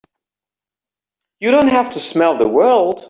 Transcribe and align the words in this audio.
You 1.39 1.51
don't 1.51 1.67
have 1.67 1.91
to 1.91 1.99
smell 1.99 2.39
the 2.39 2.47
world! 2.47 2.99